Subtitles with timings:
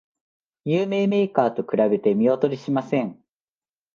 [0.65, 3.23] 有名メーカーと比べて見劣りしません